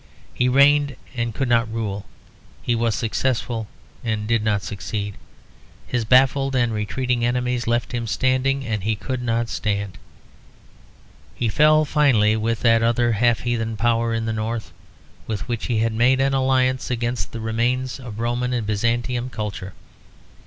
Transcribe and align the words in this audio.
He 0.33 0.49
reigned 0.49 0.95
and 1.15 1.27
he 1.27 1.31
could 1.33 1.47
not 1.47 1.71
rule; 1.71 2.07
he 2.63 2.73
was 2.73 2.95
successful 2.95 3.67
and 4.03 4.21
he 4.21 4.25
did 4.25 4.43
not 4.43 4.63
succeed. 4.63 5.13
His 5.85 6.05
baffled 6.05 6.55
and 6.55 6.73
retreating 6.73 7.23
enemies 7.23 7.67
left 7.67 7.91
him 7.91 8.07
standing, 8.07 8.65
and 8.65 8.81
he 8.83 8.95
could 8.95 9.21
not 9.21 9.47
stand. 9.47 9.99
He 11.35 11.49
fell 11.49 11.85
finally 11.85 12.35
with 12.35 12.61
that 12.61 12.81
other 12.81 13.11
half 13.11 13.41
heathen 13.41 13.77
power 13.77 14.11
in 14.11 14.25
the 14.25 14.33
North, 14.33 14.73
with 15.27 15.47
which 15.47 15.67
he 15.67 15.77
had 15.77 15.93
made 15.93 16.19
an 16.19 16.33
alliance 16.33 16.89
against 16.89 17.31
the 17.31 17.39
remains 17.39 17.99
of 17.99 18.19
Roman 18.19 18.53
and 18.53 18.65
Byzantine 18.65 19.29
culture. 19.29 19.73